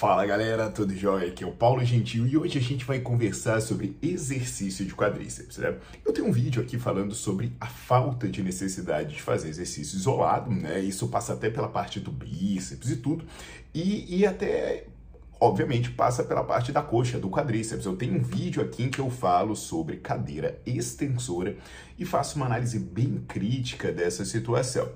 Fala 0.00 0.24
galera, 0.24 0.70
tudo 0.70 0.96
jóia? 0.96 1.28
Aqui 1.28 1.44
é 1.44 1.46
o 1.46 1.52
Paulo 1.52 1.84
Gentil 1.84 2.26
e 2.26 2.34
hoje 2.34 2.56
a 2.56 2.62
gente 2.62 2.86
vai 2.86 3.00
conversar 3.00 3.60
sobre 3.60 3.98
exercício 4.00 4.82
de 4.86 4.94
quadríceps. 4.94 5.58
Né? 5.58 5.76
Eu 6.06 6.10
tenho 6.10 6.26
um 6.26 6.32
vídeo 6.32 6.62
aqui 6.62 6.78
falando 6.78 7.14
sobre 7.14 7.52
a 7.60 7.66
falta 7.66 8.26
de 8.26 8.42
necessidade 8.42 9.12
de 9.16 9.20
fazer 9.20 9.50
exercício 9.50 9.98
isolado, 9.98 10.50
né? 10.50 10.80
Isso 10.80 11.06
passa 11.08 11.34
até 11.34 11.50
pela 11.50 11.68
parte 11.68 12.00
do 12.00 12.10
bíceps 12.10 12.88
e 12.88 12.96
tudo, 12.96 13.26
e, 13.74 14.20
e 14.20 14.24
até 14.24 14.86
obviamente 15.40 15.90
passa 15.90 16.22
pela 16.22 16.44
parte 16.44 16.70
da 16.70 16.82
coxa, 16.82 17.18
do 17.18 17.30
quadríceps. 17.30 17.86
Eu 17.86 17.96
tenho 17.96 18.16
um 18.16 18.22
vídeo 18.22 18.62
aqui 18.62 18.84
em 18.84 18.90
que 18.90 18.98
eu 18.98 19.08
falo 19.08 19.56
sobre 19.56 19.96
cadeira 19.96 20.60
extensora 20.66 21.56
e 21.98 22.04
faço 22.04 22.36
uma 22.36 22.46
análise 22.46 22.78
bem 22.78 23.24
crítica 23.26 23.90
dessa 23.90 24.24
situação. 24.24 24.88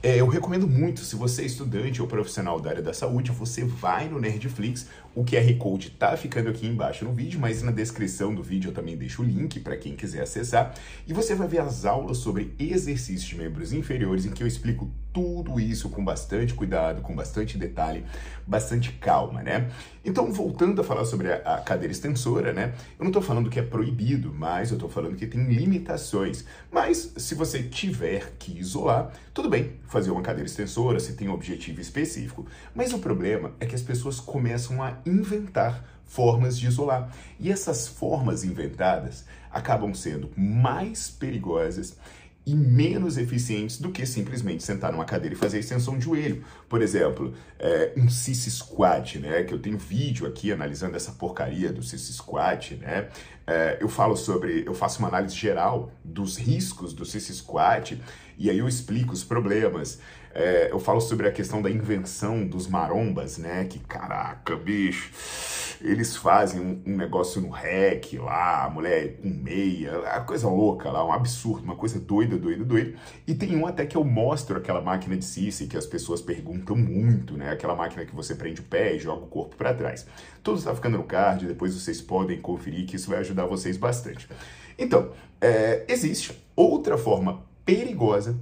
É, 0.00 0.20
eu 0.20 0.28
recomendo 0.28 0.68
muito, 0.68 1.00
se 1.00 1.16
você 1.16 1.42
é 1.42 1.46
estudante 1.46 2.00
ou 2.00 2.06
profissional 2.06 2.60
da 2.60 2.70
área 2.70 2.82
da 2.82 2.92
saúde, 2.92 3.32
você 3.32 3.64
vai 3.64 4.08
no 4.08 4.20
Nerdflix, 4.20 4.86
o 5.18 5.24
QR 5.24 5.52
Code 5.58 5.90
tá 5.90 6.16
ficando 6.16 6.48
aqui 6.48 6.64
embaixo 6.64 7.04
no 7.04 7.12
vídeo, 7.12 7.40
mas 7.40 7.60
na 7.60 7.72
descrição 7.72 8.32
do 8.32 8.40
vídeo 8.40 8.68
eu 8.68 8.72
também 8.72 8.96
deixo 8.96 9.20
o 9.20 9.24
link 9.24 9.58
para 9.58 9.76
quem 9.76 9.96
quiser 9.96 10.22
acessar, 10.22 10.72
e 11.08 11.12
você 11.12 11.34
vai 11.34 11.48
ver 11.48 11.60
as 11.60 11.84
aulas 11.84 12.18
sobre 12.18 12.54
exercícios 12.56 13.24
de 13.24 13.36
membros 13.36 13.72
inferiores 13.72 14.24
em 14.24 14.30
que 14.30 14.44
eu 14.44 14.46
explico 14.46 14.88
tudo 15.12 15.58
isso 15.58 15.88
com 15.88 16.04
bastante 16.04 16.54
cuidado, 16.54 17.02
com 17.02 17.12
bastante 17.16 17.58
detalhe, 17.58 18.04
bastante 18.46 18.92
calma, 18.92 19.42
né? 19.42 19.68
Então, 20.04 20.32
voltando 20.32 20.80
a 20.80 20.84
falar 20.84 21.04
sobre 21.04 21.32
a, 21.32 21.56
a 21.56 21.60
cadeira 21.60 21.92
extensora, 21.92 22.52
né? 22.52 22.72
Eu 22.98 23.02
não 23.02 23.08
estou 23.08 23.20
falando 23.20 23.50
que 23.50 23.58
é 23.58 23.62
proibido, 23.62 24.32
mas 24.32 24.70
eu 24.70 24.76
estou 24.76 24.88
falando 24.88 25.16
que 25.16 25.26
tem 25.26 25.44
limitações. 25.44 26.44
Mas 26.70 27.14
se 27.16 27.34
você 27.34 27.62
tiver 27.62 28.34
que 28.38 28.56
isolar, 28.58 29.12
tudo 29.34 29.50
bem, 29.50 29.72
fazer 29.88 30.10
uma 30.10 30.22
cadeira 30.22 30.48
extensora, 30.48 31.00
se 31.00 31.14
tem 31.14 31.28
um 31.28 31.32
objetivo 31.32 31.80
específico. 31.80 32.46
Mas 32.74 32.92
o 32.92 32.98
problema 32.98 33.52
é 33.58 33.66
que 33.66 33.74
as 33.74 33.82
pessoas 33.82 34.20
começam 34.20 34.82
a 34.82 34.98
inventar 35.08 35.84
formas 36.04 36.58
de 36.58 36.66
isolar. 36.66 37.10
E 37.38 37.50
essas 37.50 37.86
formas 37.86 38.44
inventadas 38.44 39.24
acabam 39.50 39.94
sendo 39.94 40.30
mais 40.36 41.10
perigosas 41.10 41.96
e 42.48 42.54
menos 42.54 43.18
eficientes 43.18 43.78
do 43.78 43.90
que 43.90 44.06
simplesmente 44.06 44.62
sentar 44.62 44.90
numa 44.90 45.04
cadeira 45.04 45.34
e 45.34 45.38
fazer 45.38 45.58
extensão 45.58 45.98
de 45.98 46.06
joelho. 46.06 46.42
Por 46.66 46.80
exemplo, 46.80 47.34
é, 47.58 47.92
um 47.94 48.08
sissy 48.08 48.50
squat, 48.50 49.18
né? 49.18 49.42
Que 49.42 49.52
eu 49.52 49.58
tenho 49.58 49.76
vídeo 49.76 50.26
aqui 50.26 50.50
analisando 50.50 50.96
essa 50.96 51.12
porcaria 51.12 51.70
do 51.70 51.82
sissy 51.82 52.14
squat, 52.14 52.76
né? 52.76 53.08
É, 53.46 53.76
eu 53.80 53.88
falo 53.88 54.16
sobre, 54.16 54.64
eu 54.66 54.72
faço 54.72 54.98
uma 54.98 55.08
análise 55.08 55.36
geral 55.36 55.92
dos 56.02 56.38
riscos 56.38 56.94
do 56.94 57.04
sissy 57.04 57.34
squat 57.34 58.00
e 58.38 58.48
aí 58.48 58.58
eu 58.58 58.66
explico 58.66 59.12
os 59.12 59.22
problemas. 59.22 59.98
É, 60.34 60.70
eu 60.72 60.80
falo 60.80 61.02
sobre 61.02 61.28
a 61.28 61.32
questão 61.32 61.60
da 61.60 61.70
invenção 61.70 62.46
dos 62.46 62.66
marombas, 62.66 63.36
né? 63.36 63.66
Que 63.66 63.78
caraca, 63.78 64.56
bicho 64.56 65.67
eles 65.80 66.16
fazem 66.16 66.60
um, 66.60 66.82
um, 66.86 66.96
negócio 66.96 67.40
no 67.40 67.50
rec 67.50 68.14
lá, 68.14 68.64
a 68.64 68.70
mulher 68.70 69.16
com 69.18 69.28
meia, 69.28 69.98
a 70.08 70.20
coisa 70.20 70.48
louca 70.48 70.90
lá, 70.90 71.04
um 71.04 71.12
absurdo, 71.12 71.64
uma 71.64 71.76
coisa 71.76 72.00
doida, 72.00 72.36
doida, 72.36 72.64
doida. 72.64 72.94
E 73.26 73.34
tem 73.34 73.56
um 73.56 73.66
até 73.66 73.86
que 73.86 73.96
eu 73.96 74.02
mostro 74.02 74.58
aquela 74.58 74.80
máquina 74.80 75.16
de 75.16 75.24
Cici 75.24 75.66
que 75.66 75.76
as 75.76 75.86
pessoas 75.86 76.20
perguntam 76.20 76.76
muito, 76.76 77.36
né? 77.36 77.50
Aquela 77.50 77.76
máquina 77.76 78.04
que 78.04 78.14
você 78.14 78.34
prende 78.34 78.60
o 78.60 78.64
pé 78.64 78.96
e 78.96 78.98
joga 78.98 79.24
o 79.24 79.28
corpo 79.28 79.56
para 79.56 79.72
trás. 79.72 80.06
Tudo 80.42 80.58
está 80.58 80.74
ficando 80.74 80.98
no 80.98 81.04
card, 81.04 81.46
depois 81.46 81.74
vocês 81.74 82.00
podem 82.00 82.40
conferir 82.40 82.86
que 82.86 82.96
isso 82.96 83.08
vai 83.08 83.20
ajudar 83.20 83.46
vocês 83.46 83.76
bastante. 83.76 84.28
Então, 84.78 85.10
é, 85.40 85.84
existe 85.88 86.32
outra 86.56 86.98
forma 86.98 87.42
perigosa 87.64 88.38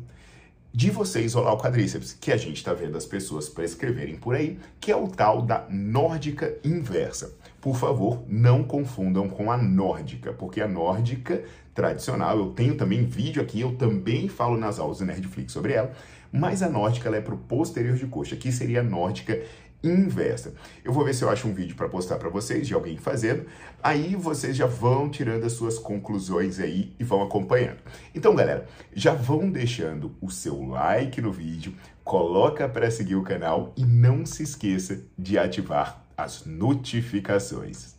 de 0.77 0.91
você 0.91 1.23
isolar 1.23 1.55
o 1.55 1.59
quadríceps, 1.59 2.13
que 2.13 2.31
a 2.31 2.37
gente 2.37 2.59
está 2.59 2.75
vendo 2.75 2.99
as 2.99 3.07
pessoas 3.07 3.49
prescreverem 3.49 4.17
por 4.17 4.35
aí, 4.35 4.59
que 4.79 4.93
é 4.93 4.97
o 4.97 5.09
tal 5.09 5.41
da 5.41 5.65
nórdica 5.71 6.55
inversa. 6.63 7.35
Por 7.63 7.77
favor, 7.77 8.23
não 8.29 8.63
confundam 8.63 9.27
com 9.27 9.51
a 9.51 9.57
nórdica, 9.57 10.35
porque 10.35 10.61
a 10.61 10.69
nórdica 10.69 11.43
tradicional, 11.75 12.37
eu 12.37 12.49
tenho 12.51 12.77
também 12.77 13.07
vídeo 13.07 13.41
aqui, 13.41 13.59
eu 13.59 13.75
também 13.77 14.29
falo 14.29 14.59
nas 14.59 14.79
aulas 14.79 14.99
do 14.99 15.07
Nerdflix 15.07 15.51
sobre 15.51 15.73
ela, 15.73 15.93
mas 16.31 16.63
a 16.63 16.69
nórdica 16.69 17.09
ela 17.09 17.17
é 17.17 17.23
para 17.23 17.35
o 17.35 17.39
posterior 17.39 17.97
de 17.97 18.07
coxa, 18.07 18.37
que 18.37 18.53
seria 18.53 18.81
a 18.81 18.85
nórdica 18.85 19.41
inversa. 19.83 20.55
Eu 20.85 20.93
vou 20.93 21.05
ver 21.05 21.15
se 21.15 21.23
eu 21.23 21.31
acho 21.31 21.47
um 21.49 21.55
vídeo 21.55 21.77
para 21.77 21.89
postar 21.89 22.17
para 22.17 22.29
vocês 22.29 22.67
de 22.67 22.75
alguém 22.75 22.97
fazendo. 22.97 23.47
Aí 23.83 24.15
vocês 24.15 24.57
já 24.57 24.67
vão 24.67 25.09
tirando 25.09 25.45
as 25.45 25.53
suas 25.53 25.79
conclusões 25.79 26.59
aí 26.61 26.95
e 26.99 27.05
vão 27.05 27.23
acompanhando. 27.23 27.79
Então, 28.15 28.35
galera, 28.35 28.67
já 28.95 29.13
vão 29.15 29.51
deixando 29.51 30.15
o 30.21 30.31
seu 30.31 30.63
like 30.67 31.21
no 31.21 31.33
vídeo, 31.33 31.75
coloca 32.05 32.69
para 32.69 32.91
seguir 32.91 33.17
o 33.17 33.23
canal 33.23 33.73
e 33.77 33.85
não 33.85 34.25
se 34.25 34.43
esqueça 34.43 35.03
de 35.19 35.39
ativar 35.39 36.07
as 36.17 36.47
notificações. 36.47 37.96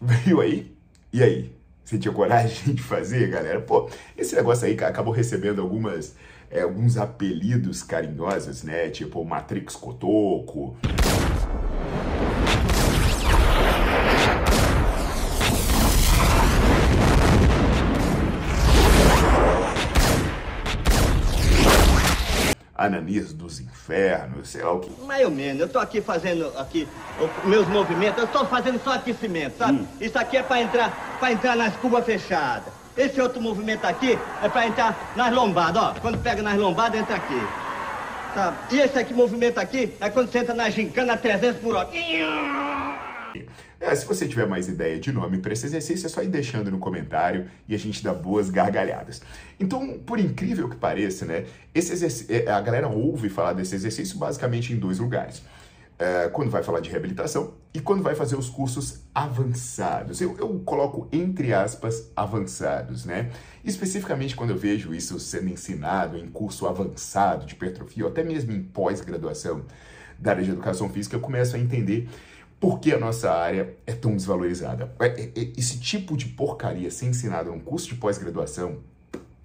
Veio 0.00 0.40
aí? 0.40 0.74
E 1.12 1.22
aí? 1.22 1.52
Você 1.84 1.98
tinha 1.98 2.14
coragem 2.14 2.72
de 2.74 2.82
fazer, 2.82 3.28
galera? 3.28 3.60
Pô, 3.60 3.90
esse 4.16 4.34
negócio 4.34 4.66
aí 4.66 4.72
acabou 4.72 5.12
recebendo 5.12 5.60
algumas, 5.60 6.16
é, 6.50 6.62
alguns 6.62 6.96
apelidos 6.96 7.82
carinhosos, 7.82 8.62
né? 8.62 8.88
Tipo 8.88 9.22
Matrix 9.24 9.76
Cotoco. 9.76 10.78
Ananias 22.80 23.34
dos 23.34 23.60
infernos, 23.60 24.48
sei 24.48 24.62
lá 24.62 24.72
o 24.72 24.80
que. 24.80 25.02
Mais 25.02 25.22
ou 25.22 25.30
menos. 25.30 25.60
Eu 25.60 25.68
tô 25.68 25.78
aqui 25.78 26.00
fazendo 26.00 26.50
aqui 26.58 26.88
os 27.20 27.44
meus 27.44 27.68
movimentos. 27.68 28.18
Eu 28.18 28.24
estou 28.24 28.46
fazendo 28.46 28.82
só 28.82 28.94
aquecimento, 28.94 29.58
sabe? 29.58 29.80
Hum. 29.80 29.86
Isso 30.00 30.18
aqui 30.18 30.38
é 30.38 30.42
para 30.42 30.62
entrar, 30.62 31.16
para 31.20 31.30
entrar 31.30 31.56
nas 31.56 31.76
cubas 31.76 32.06
fechadas. 32.06 32.72
Esse 32.96 33.20
outro 33.20 33.38
movimento 33.38 33.84
aqui 33.84 34.18
é 34.42 34.48
para 34.48 34.66
entrar 34.66 35.12
nas 35.14 35.30
lombadas, 35.30 35.82
ó. 35.82 35.94
Quando 36.00 36.22
pega 36.22 36.42
nas 36.42 36.56
lombadas, 36.56 36.98
entra 36.98 37.16
aqui. 37.16 37.40
Tá. 38.34 38.54
E 38.70 38.78
esse 38.78 38.98
aqui, 38.98 39.12
movimento 39.12 39.58
aqui, 39.58 39.94
é 40.00 40.08
quando 40.08 40.30
você 40.30 40.38
entra 40.38 40.54
na 40.54 40.70
gincana 40.70 41.18
300 41.18 41.60
por 41.60 41.76
hora. 41.76 41.88
É, 43.80 43.94
se 43.94 44.04
você 44.04 44.28
tiver 44.28 44.46
mais 44.46 44.68
ideia 44.68 45.00
de 45.00 45.10
nome 45.10 45.38
para 45.38 45.54
esse 45.54 45.64
exercício, 45.64 46.04
é 46.04 46.08
só 46.10 46.22
ir 46.22 46.28
deixando 46.28 46.70
no 46.70 46.78
comentário 46.78 47.48
e 47.66 47.74
a 47.74 47.78
gente 47.78 48.04
dá 48.04 48.12
boas 48.12 48.50
gargalhadas. 48.50 49.22
Então, 49.58 49.98
por 50.00 50.20
incrível 50.20 50.68
que 50.68 50.76
pareça, 50.76 51.24
né, 51.24 51.46
esse 51.74 51.90
exercício, 51.90 52.26
é, 52.28 52.50
a 52.50 52.60
galera 52.60 52.88
ouve 52.88 53.30
falar 53.30 53.54
desse 53.54 53.74
exercício 53.74 54.18
basicamente 54.18 54.70
em 54.74 54.76
dois 54.76 54.98
lugares. 54.98 55.42
É, 55.98 56.28
quando 56.28 56.50
vai 56.50 56.62
falar 56.62 56.80
de 56.80 56.90
reabilitação 56.90 57.54
e 57.74 57.80
quando 57.80 58.02
vai 58.02 58.14
fazer 58.14 58.36
os 58.36 58.48
cursos 58.48 59.00
avançados. 59.14 60.20
Eu, 60.20 60.36
eu 60.38 60.58
coloco 60.60 61.08
entre 61.12 61.52
aspas 61.52 62.10
avançados, 62.16 63.04
né? 63.04 63.30
Especificamente 63.62 64.34
quando 64.34 64.50
eu 64.50 64.56
vejo 64.56 64.94
isso 64.94 65.18
sendo 65.20 65.50
ensinado 65.50 66.16
em 66.16 66.26
curso 66.26 66.66
avançado 66.66 67.44
de 67.44 67.52
hipertrofia, 67.54 68.04
ou 68.04 68.10
até 68.10 68.22
mesmo 68.22 68.50
em 68.50 68.62
pós-graduação 68.62 69.62
da 70.18 70.30
área 70.32 70.42
de 70.42 70.50
educação 70.50 70.88
física, 70.88 71.16
eu 71.16 71.20
começo 71.20 71.54
a 71.54 71.58
entender 71.58 72.08
por 72.60 72.78
que 72.78 72.92
a 72.92 72.98
nossa 72.98 73.32
área 73.32 73.74
é 73.86 73.92
tão 73.92 74.14
desvalorizada? 74.14 74.94
É, 75.00 75.06
é, 75.06 75.22
é, 75.34 75.52
esse 75.56 75.80
tipo 75.80 76.14
de 76.14 76.26
porcaria 76.26 76.90
ser 76.90 77.06
ensinado 77.06 77.50
num 77.50 77.58
curso 77.58 77.88
de 77.88 77.94
pós-graduação, 77.94 78.80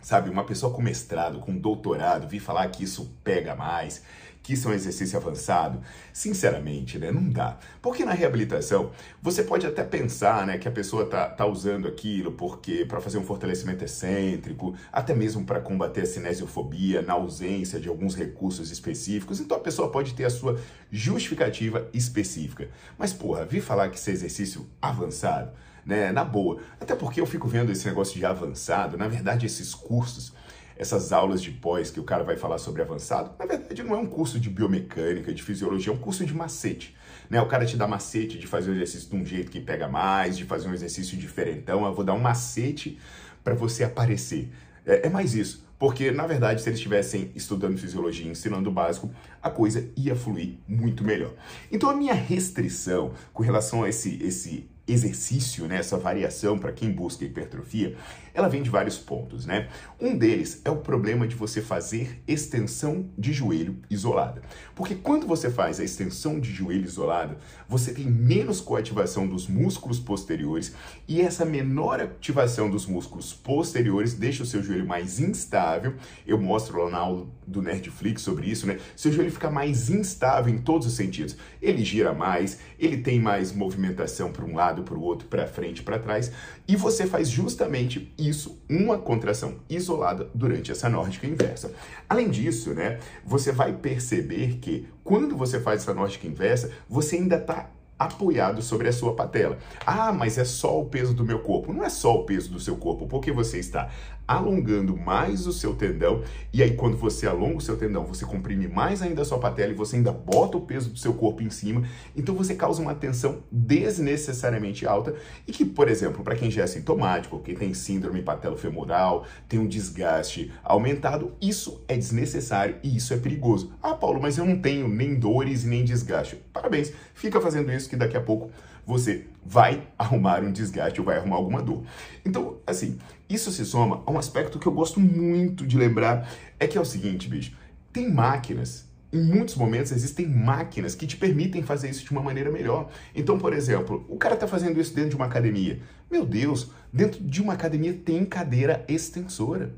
sabe? 0.02 0.30
Uma 0.30 0.44
pessoa 0.44 0.74
com 0.74 0.82
mestrado, 0.82 1.40
com 1.40 1.58
doutorado, 1.58 2.28
vir 2.28 2.42
falar 2.42 2.68
que 2.68 2.84
isso 2.84 3.10
pega 3.24 3.56
mais, 3.56 4.04
que 4.46 4.54
isso 4.54 4.70
é 4.70 4.76
exercício 4.76 5.18
avançado, 5.18 5.82
sinceramente, 6.14 7.00
né, 7.00 7.12
não 7.12 7.28
dá. 7.28 7.58
Porque 7.82 8.06
na 8.06 8.14
reabilitação, 8.14 8.92
você 9.20 9.42
pode 9.42 9.66
até 9.66 9.84
pensar, 9.84 10.46
né, 10.46 10.60
que 10.60 10.68
a 10.68 10.72
pessoa 10.72 11.08
tá, 11.08 11.28
tá 11.28 11.48
usando 11.48 11.88
aquilo 11.88 12.32
porque 12.32 12.86
para 12.86 13.02
fazer 13.02 13.18
um 13.18 13.24
fortalecimento 13.24 13.84
excêntrico, 13.84 14.76
até 14.94 15.16
mesmo 15.16 15.44
para 15.44 15.60
combater 15.60 16.02
a 16.02 16.06
cinesiofobia 16.06 17.02
na 17.02 17.14
ausência 17.14 17.80
de 17.80 17.90
alguns 17.90 18.14
recursos 18.14 18.70
específicos. 18.70 19.40
Então 19.40 19.58
a 19.58 19.62
pessoa 19.62 19.90
pode 19.90 20.14
ter 20.14 20.26
a 20.26 20.30
sua 20.30 20.60
justificativa 20.92 21.90
específica. 21.92 22.70
Mas 23.00 23.12
porra, 23.12 23.46
vi 23.46 23.60
falar 23.60 23.90
que 23.90 23.98
esse 23.98 24.12
exercício 24.12 24.68
avançado, 24.80 25.54
né, 25.84 26.12
na 26.12 26.24
boa. 26.24 26.60
Até 26.80 26.96
porque 26.96 27.20
eu 27.20 27.26
fico 27.26 27.48
vendo 27.48 27.72
esse 27.72 27.88
negócio 27.88 28.16
de 28.16 28.24
avançado, 28.24 28.96
na 28.96 29.08
verdade 29.08 29.48
esses 29.48 29.74
cursos 29.74 30.34
essas 30.78 31.12
aulas 31.12 31.42
de 31.42 31.52
pós 31.52 31.90
que 31.90 32.00
o 32.00 32.04
cara 32.04 32.24
vai 32.24 32.38
falar 32.38 32.58
sobre 32.58 32.82
avançado, 32.82 33.32
na 33.40 33.46
verdade 33.46 33.84
não 33.84 33.96
é 33.96 33.98
um 33.98 34.06
curso 34.06 34.40
de 34.40 34.50
biomecânica, 34.50 35.34
de 35.34 35.42
fisiologia, 35.42 35.92
é 35.92 35.96
um 35.96 36.00
curso 36.00 36.26
de 36.26 36.34
macete. 36.34 36.96
Né? 37.30 37.42
O 37.42 37.48
cara 37.48 37.66
te 37.66 37.78
dá 37.78 37.88
macete 37.88 38.38
de 38.38 38.48
fazer 38.48 38.72
o 38.72 38.74
exercício 38.74 39.10
de 39.10 39.16
um 39.16 39.26
jeito 39.26 39.52
que 39.52 39.60
pega 39.60 39.88
mais, 39.88 40.38
de 40.38 40.44
fazer 40.44 40.68
um 40.68 40.74
exercício 40.74 41.18
diferentão. 41.18 41.86
Eu 41.86 41.94
vou 41.94 42.04
dar 42.04 42.14
um 42.14 42.20
macete 42.20 43.00
para 43.44 43.54
você 43.54 43.84
aparecer. 43.84 44.52
É, 44.86 45.08
é 45.08 45.10
mais 45.10 45.34
isso. 45.34 45.66
Porque, 45.78 46.10
na 46.10 46.26
verdade, 46.26 46.62
se 46.62 46.70
eles 46.70 46.80
estivessem 46.80 47.32
estudando 47.36 47.78
fisiologia 47.78 48.26
e 48.26 48.30
ensinando 48.30 48.70
o 48.70 48.74
básico, 48.74 49.12
a 49.42 49.50
coisa 49.50 49.90
ia 49.96 50.16
fluir 50.16 50.56
muito 50.68 51.04
melhor. 51.04 51.34
Então, 51.72 51.90
a 51.90 51.96
minha 51.96 52.14
restrição 52.14 53.14
com 53.34 53.44
relação 53.44 53.84
a 53.84 53.90
esse, 53.90 54.24
esse 54.24 54.70
exercício, 54.88 55.68
né, 55.68 55.78
essa 55.78 55.98
variação 55.98 56.58
para 56.58 56.72
quem 56.72 56.92
busca 56.92 57.26
hipertrofia, 57.26 57.96
ela 58.36 58.50
vem 58.50 58.62
de 58.62 58.70
vários 58.70 58.98
pontos, 58.98 59.46
né? 59.46 59.70
Um 60.00 60.18
deles 60.18 60.62
é 60.66 60.70
o 60.70 60.76
problema 60.76 61.26
de 61.26 61.36
você 61.36 61.62
fazer 61.62 62.22
extensão 62.28 63.10
de 63.18 63.32
joelho 63.32 63.78
isolada. 63.90 64.42
Porque 64.76 64.94
quando 64.94 65.26
você 65.26 65.50
faz 65.50 65.80
a 65.80 65.86
extensão 65.86 66.38
de 66.38 66.52
joelho 66.54 66.84
isolada, 66.84 67.38
você 67.68 67.94
tem 67.94 68.06
menos 68.06 68.60
coativação 68.60 69.26
dos 69.26 69.48
músculos 69.48 70.00
posteriores 70.00 70.74
e 71.08 71.22
essa 71.22 71.46
menor 71.46 72.02
ativação 72.02 72.70
dos 72.70 72.86
músculos 72.86 73.34
posteriores 73.34 74.14
deixa 74.14 74.44
o 74.44 74.46
seu 74.46 74.62
joelho 74.62 74.86
mais 74.86 75.20
instável. 75.20 75.96
Eu 76.28 76.40
mostro 76.40 76.84
lá 76.84 76.90
na 76.90 76.98
aula 76.98 77.28
do 77.48 77.62
Nerdflix 77.62 78.22
sobre 78.22 78.50
isso, 78.50 78.68
né? 78.68 78.80
Seu 78.98 79.14
joelho 79.14 79.32
fica 79.32 79.50
mais 79.50 79.90
instável 79.90 80.54
em 80.54 80.58
todos 80.58 80.88
os 80.88 80.94
sentidos. 80.94 81.38
Ele 81.62 81.86
gira 81.86 82.14
mais, 82.14 82.60
ele 82.78 82.98
tem 82.98 83.18
mais 83.18 83.54
movimentação 83.54 84.32
para 84.32 84.44
um 84.44 84.56
lado, 84.56 84.75
para 84.84 84.96
o 84.96 85.02
outro, 85.02 85.28
para 85.28 85.48
frente, 85.48 85.84
para 85.84 86.00
trás, 86.00 86.32
e 86.68 86.76
você 86.76 87.06
faz 87.06 87.30
justamente 87.30 88.14
isso, 88.18 88.62
uma 88.70 88.98
contração 88.98 89.56
isolada 89.70 90.30
durante 90.34 90.72
essa 90.72 90.90
nórdica 90.90 91.28
inversa. 91.28 91.72
Além 92.10 92.30
disso, 92.30 92.74
né, 92.74 93.00
você 93.26 93.52
vai 93.52 93.74
perceber 93.74 94.58
que 94.58 94.88
quando 95.04 95.36
você 95.36 95.60
faz 95.60 95.82
essa 95.82 95.94
nórdica 95.94 96.28
inversa, 96.28 96.72
você 96.90 97.18
ainda 97.18 97.38
está 97.38 97.70
apoiado 97.98 98.62
sobre 98.62 98.90
a 98.90 98.94
sua 98.94 99.16
patela. 99.16 99.58
Ah, 99.86 100.12
mas 100.12 100.38
é 100.38 100.44
só 100.44 100.80
o 100.82 100.86
peso 100.86 101.14
do 101.14 101.24
meu 101.24 101.40
corpo. 101.40 101.74
Não 101.74 101.84
é 101.84 101.90
só 101.90 102.16
o 102.16 102.26
peso 102.26 102.52
do 102.52 102.60
seu 102.60 102.76
corpo, 102.76 103.08
porque 103.08 103.32
você 103.32 103.58
está 103.58 103.90
alongando 104.28 104.98
mais 104.98 105.46
o 105.48 105.54
seu 105.54 105.76
tendão 105.76 106.24
e 106.52 106.64
aí 106.64 106.76
quando 106.76 106.98
você 106.98 107.28
alonga 107.28 107.58
o 107.58 107.62
seu 107.62 107.78
tendão, 107.78 108.06
você 108.06 108.26
comprime 108.26 108.68
mais 108.68 109.02
ainda 109.02 109.22
a 109.22 109.26
sua 109.26 109.40
patela 109.40 109.72
e 109.72 109.76
você 109.76 109.98
ainda 109.98 110.12
bota 110.12 110.58
o 110.58 110.62
peso 110.62 110.90
do 110.90 110.98
seu 110.98 111.14
corpo 111.14 111.44
em 111.44 111.50
cima. 111.50 111.84
Então 112.16 112.34
você 112.34 112.56
causa 112.56 112.82
uma 112.82 112.96
tensão 112.96 113.44
desnecessariamente 113.52 114.86
alta 114.86 115.16
e 115.48 115.52
que, 115.52 115.66
por 115.66 115.90
exemplo, 115.90 116.24
para 116.24 116.36
quem 116.36 116.50
já 116.50 116.64
é 116.64 116.68
sintomático, 116.68 117.40
quem 117.40 117.56
tem 117.56 117.74
síndrome 117.74 118.22
patelofemoral, 118.22 119.26
tem 119.48 119.60
um 119.60 119.68
desgaste 119.68 120.52
aumentado, 120.64 121.34
isso 121.42 121.84
é 121.88 121.96
desnecessário 121.98 122.78
e 122.84 122.96
isso 122.96 123.14
é 123.14 123.18
perigoso. 123.18 123.74
Ah, 123.82 123.94
Paulo, 123.94 124.22
mas 124.22 124.38
eu 124.38 124.46
não 124.46 124.60
tenho 124.60 124.88
nem 124.88 125.16
dores 125.16 125.64
nem 125.64 125.84
desgaste. 125.84 126.38
Parabéns. 126.54 126.92
Fica 127.14 127.40
fazendo 127.42 127.72
isso 127.72 127.90
que 127.90 127.96
daqui 127.96 128.18
a 128.18 128.22
pouco 128.22 128.50
você 128.86 129.26
vai 129.46 129.88
arrumar 129.98 130.42
um 130.44 130.52
desgaste 130.52 131.00
ou 131.00 131.06
vai 131.06 131.18
arrumar 131.18 131.36
alguma 131.36 131.62
dor. 131.62 131.84
Então, 132.26 132.58
assim, 132.66 132.98
isso 133.30 133.52
se 133.52 133.66
soma 133.66 134.04
a 134.06 134.12
um 134.12 134.18
aspecto 134.18 134.60
que 134.60 134.68
eu 134.68 134.72
gosto 134.72 135.00
muito 135.00 135.66
de 135.66 135.78
lembrar, 135.78 136.30
é 136.60 136.68
que 136.68 136.78
é 136.78 136.82
o 136.82 136.86
seguinte, 136.86 137.28
bicho, 137.28 137.56
tem 137.92 138.12
máquinas 138.12 138.86
em 139.16 139.24
muitos 139.24 139.56
momentos 139.56 139.94
existem 139.94 140.28
máquinas 140.28 140.94
que 140.94 141.08
te 141.08 141.16
permitem 141.16 141.64
fazer 141.64 141.90
isso 141.90 142.04
de 142.04 142.12
uma 142.12 142.22
maneira 142.22 142.52
melhor. 142.52 142.90
Então, 143.16 143.38
por 143.38 143.54
exemplo, 143.54 144.06
o 144.10 144.18
cara 144.18 144.34
está 144.34 144.46
fazendo 144.46 144.80
isso 144.80 144.94
dentro 144.94 145.12
de 145.12 145.16
uma 145.16 145.26
academia. 145.26 145.80
Meu 146.12 146.26
Deus, 146.26 146.70
dentro 146.92 147.24
de 147.24 147.42
uma 147.42 147.54
academia 147.54 147.94
tem 147.94 148.26
cadeira 148.26 148.84
extensora. 148.90 149.74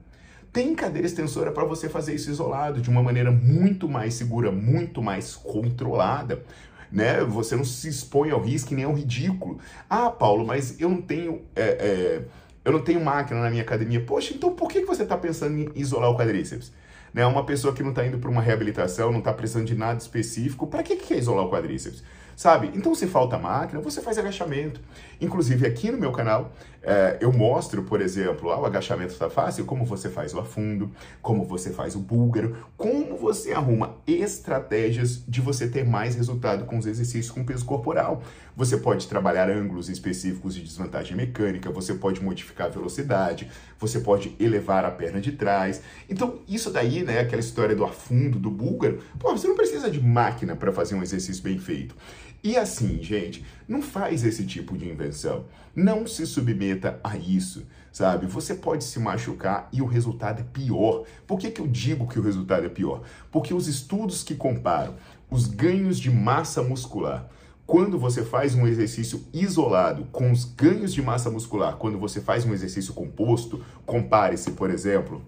Tem 0.52 0.74
cadeira 0.74 1.06
extensora 1.06 1.52
para 1.52 1.66
você 1.66 1.88
fazer 1.88 2.16
isso 2.16 2.32
isolado, 2.32 2.82
de 2.82 2.90
uma 2.90 3.04
maneira 3.04 3.32
muito 3.32 3.88
mais 3.88 4.16
segura, 4.16 4.52
muito 4.52 5.04
mais 5.04 5.36
controlada 5.36 6.44
né? 6.92 7.24
Você 7.24 7.56
não 7.56 7.64
se 7.64 7.88
expõe 7.88 8.32
ao 8.32 8.42
risco 8.42 8.74
nem 8.74 8.86
ao 8.86 8.94
ridículo. 8.94 9.60
Ah, 9.90 10.10
Paulo, 10.10 10.46
mas 10.46 10.80
eu 10.80 10.90
não 10.90 11.02
tenho. 11.02 11.42
É, 11.56 11.62
é, 11.62 12.22
eu 12.64 12.72
não 12.72 12.82
tenho 12.82 13.04
máquina 13.04 13.42
na 13.42 13.50
minha 13.50 13.62
academia. 13.62 14.02
Poxa, 14.02 14.34
então 14.34 14.54
por 14.54 14.70
que 14.70 14.82
você 14.82 15.04
está 15.04 15.18
pensando 15.18 15.58
em 15.58 15.72
isolar 15.76 16.10
o 16.10 16.18
quadríceps? 16.18 16.74
Né? 17.14 17.26
Uma 17.26 17.46
pessoa 17.46 17.74
que 17.74 17.82
não 17.82 17.92
está 17.92 18.06
indo 18.06 18.18
para 18.18 18.30
uma 18.30 18.42
reabilitação, 18.42 19.12
não 19.12 19.20
está 19.20 19.34
precisando 19.34 19.66
de 19.66 19.76
nada 19.76 19.98
específico, 19.98 20.68
para 20.68 20.84
que, 20.84 20.98
que 20.98 21.08
quer 21.08 21.18
isolar 21.18 21.46
o 21.46 21.50
quadríceps? 21.50 22.04
Sabe? 22.38 22.70
Então, 22.76 22.94
se 22.94 23.08
falta 23.08 23.36
máquina, 23.36 23.82
você 23.82 24.00
faz 24.00 24.16
agachamento. 24.20 24.80
Inclusive, 25.20 25.66
aqui 25.66 25.90
no 25.90 25.98
meu 25.98 26.12
canal, 26.12 26.54
é, 26.84 27.18
eu 27.20 27.34
mostro, 27.34 27.82
por 27.82 28.00
exemplo, 28.00 28.52
ah, 28.52 28.60
o 28.60 28.66
agachamento 28.66 29.12
está 29.12 29.28
fácil, 29.28 29.66
como 29.66 29.84
você 29.84 30.08
faz 30.08 30.36
o 30.36 30.40
afundo, 30.40 30.92
como 31.20 31.44
você 31.44 31.72
faz 31.72 31.96
o 31.96 32.00
búlgaro, 32.00 32.56
como 32.78 33.18
você 33.18 33.54
arruma 33.54 33.98
estratégias 34.06 35.24
de 35.28 35.42
você 35.42 35.68
ter 35.68 35.84
mais 35.84 36.14
resultado 36.14 36.66
com 36.66 36.78
os 36.78 36.86
exercícios 36.86 37.32
com 37.32 37.44
peso 37.44 37.66
corporal. 37.66 38.22
Você 38.56 38.78
pode 38.78 39.08
trabalhar 39.08 39.50
ângulos 39.50 39.90
específicos 39.90 40.54
de 40.54 40.62
desvantagem 40.62 41.18
mecânica, 41.18 41.72
você 41.72 41.96
pode 41.96 42.24
modificar 42.24 42.68
a 42.68 42.70
velocidade, 42.70 43.50
você 43.80 44.00
pode 44.00 44.36
elevar 44.40 44.86
a 44.86 44.92
perna 44.92 45.20
de 45.20 45.32
trás. 45.32 45.82
Então, 46.10 46.40
isso 46.48 46.72
daí, 46.72 47.04
né, 47.04 47.20
aquela 47.20 47.40
história 47.40 47.76
do 47.76 47.84
afundo, 47.84 48.40
do 48.40 48.50
búlgaro, 48.50 49.00
pô, 49.20 49.32
você 49.32 49.48
não 49.48 49.56
precisa 49.56 49.90
de 49.90 50.00
máquina 50.00 50.56
para 50.56 50.72
fazer 50.72 50.96
um 50.96 51.02
exercício 51.02 51.44
bem 51.44 51.58
feito. 51.58 51.96
E 52.44 52.56
assim, 52.56 53.02
gente, 53.02 53.46
não 53.68 53.82
faz 53.82 54.24
esse 54.24 54.46
tipo 54.46 54.78
de 54.78 54.88
invenção. 54.88 55.46
Não 55.76 56.08
se 56.08 56.26
submeta 56.26 57.00
a 57.04 57.18
isso, 57.18 57.66
sabe? 57.92 58.26
Você 58.28 58.56
pode 58.56 58.84
se 58.84 59.00
machucar 59.00 59.70
e 59.72 59.82
o 59.82 59.86
resultado 59.86 60.42
é 60.42 60.44
pior. 60.44 61.04
Por 61.26 61.38
que, 61.38 61.52
que 61.52 61.62
eu 61.62 61.68
digo 61.68 62.08
que 62.08 62.20
o 62.20 62.24
resultado 62.24 62.66
é 62.66 62.70
pior? 62.70 63.04
Porque 63.32 63.54
os 63.54 63.68
estudos 63.68 64.24
que 64.24 64.36
comparam 64.36 64.96
os 65.30 65.48
ganhos 65.48 66.00
de 66.00 66.10
massa 66.10 66.64
muscular 66.64 67.30
quando 67.68 68.00
você 68.00 68.24
faz 68.24 68.56
um 68.56 68.66
exercício 68.66 69.22
isolado 69.34 70.06
com 70.10 70.32
os 70.32 70.46
ganhos 70.46 70.94
de 70.94 71.02
massa 71.02 71.30
muscular, 71.30 71.76
quando 71.76 72.00
você 72.00 72.22
faz 72.22 72.46
um 72.46 72.54
exercício 72.54 72.94
composto, 72.94 73.62
compare-se, 73.86 74.52
por 74.52 74.70
exemplo, 74.70 75.22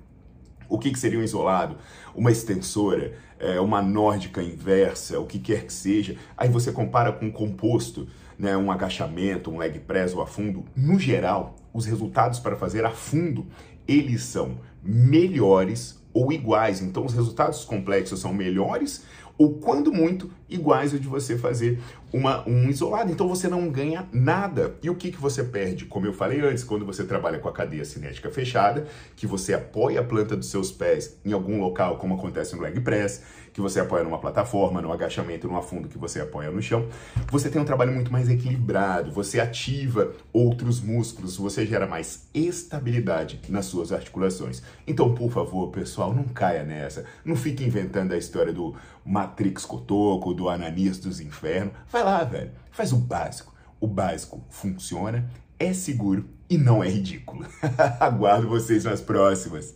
o 0.69 0.77
que, 0.77 0.91
que 0.91 0.99
seria 0.99 1.19
um 1.19 1.23
isolado? 1.23 1.75
Uma 2.15 2.31
extensora, 2.31 3.13
é, 3.39 3.59
uma 3.59 3.81
nórdica 3.81 4.41
inversa, 4.41 5.19
o 5.19 5.25
que 5.25 5.39
quer 5.39 5.65
que 5.65 5.73
seja. 5.73 6.15
Aí 6.37 6.47
você 6.47 6.71
compara 6.71 7.11
com 7.11 7.25
um 7.25 7.31
composto, 7.31 8.07
né, 8.37 8.55
um 8.55 8.71
agachamento, 8.71 9.51
um 9.51 9.57
leg 9.57 9.79
press 9.79 10.13
ou 10.13 10.21
a 10.21 10.27
fundo. 10.27 10.63
No 10.75 10.99
geral, 10.99 11.55
os 11.73 11.85
resultados 11.85 12.39
para 12.39 12.55
fazer 12.55 12.85
a 12.85 12.91
fundo, 12.91 13.47
eles 13.87 14.23
são 14.23 14.59
melhores 14.83 15.99
ou 16.13 16.31
iguais. 16.31 16.81
Então, 16.81 17.05
os 17.05 17.13
resultados 17.13 17.65
complexos 17.65 18.19
são 18.19 18.33
melhores 18.33 19.03
ou 19.39 19.53
quando 19.53 19.91
muito, 19.93 20.29
iguais 20.49 20.93
ao 20.93 20.99
de 20.99 21.07
você 21.07 21.37
fazer 21.37 21.79
uma, 22.11 22.47
um 22.47 22.69
isolado. 22.69 23.11
Então 23.11 23.27
você 23.27 23.47
não 23.47 23.69
ganha 23.69 24.07
nada. 24.11 24.75
E 24.81 24.89
o 24.89 24.95
que, 24.95 25.11
que 25.11 25.19
você 25.19 25.43
perde? 25.43 25.85
Como 25.85 26.05
eu 26.05 26.13
falei 26.13 26.41
antes, 26.41 26.63
quando 26.63 26.85
você 26.85 27.03
trabalha 27.03 27.39
com 27.39 27.49
a 27.49 27.53
cadeia 27.53 27.85
cinética 27.85 28.29
fechada, 28.29 28.87
que 29.15 29.27
você 29.27 29.53
apoia 29.53 30.01
a 30.01 30.03
planta 30.03 30.35
dos 30.35 30.49
seus 30.49 30.71
pés 30.71 31.17
em 31.23 31.31
algum 31.31 31.59
local, 31.59 31.97
como 31.97 32.15
acontece 32.15 32.55
no 32.55 32.61
leg 32.61 32.79
press, 32.81 33.21
que 33.53 33.61
você 33.61 33.79
apoia 33.79 34.03
numa 34.03 34.19
plataforma, 34.19 34.81
no 34.81 34.91
agachamento, 34.91 35.47
no 35.47 35.57
afundo 35.57 35.89
que 35.89 35.97
você 35.97 36.21
apoia 36.21 36.49
no 36.51 36.61
chão, 36.61 36.87
você 37.29 37.49
tem 37.49 37.61
um 37.61 37.65
trabalho 37.65 37.91
muito 37.91 38.11
mais 38.11 38.29
equilibrado, 38.29 39.11
você 39.11 39.39
ativa 39.39 40.13
outros 40.31 40.79
músculos, 40.79 41.35
você 41.37 41.65
gera 41.65 41.85
mais 41.85 42.27
estabilidade 42.33 43.41
nas 43.49 43.65
suas 43.65 43.91
articulações. 43.91 44.61
Então, 44.87 45.13
por 45.13 45.31
favor, 45.31 45.69
pessoal, 45.71 46.13
não 46.13 46.23
caia 46.23 46.63
nessa. 46.63 47.05
Não 47.25 47.35
fique 47.35 47.63
inventando 47.63 48.13
a 48.13 48.17
história 48.17 48.53
do 48.53 48.75
Matrix 49.05 49.65
Cotoco, 49.65 50.33
do 50.33 50.47
Ananias 50.47 50.99
dos 50.99 51.19
Infernos. 51.19 51.73
Vai 51.99 52.05
lá, 52.05 52.23
velho. 52.23 52.51
Faz 52.71 52.93
o 52.93 52.95
básico. 52.95 53.53
O 53.77 53.85
básico 53.85 54.41
funciona, 54.49 55.29
é 55.59 55.73
seguro 55.73 56.29
e 56.49 56.57
não 56.57 56.81
é 56.81 56.87
ridículo. 56.87 57.45
Aguardo 57.99 58.47
vocês 58.47 58.85
nas 58.85 59.01
próximas. 59.01 59.75